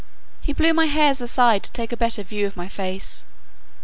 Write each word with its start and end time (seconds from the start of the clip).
He 0.41 0.51
blew 0.51 0.73
my 0.73 0.87
hairs 0.87 1.21
aside 1.21 1.61
to 1.61 1.71
take 1.71 1.91
a 1.91 1.95
better 1.95 2.23
view 2.23 2.47
of 2.47 2.57
my 2.57 2.67
face. 2.67 3.27